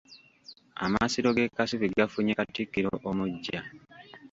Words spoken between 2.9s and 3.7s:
omuggya.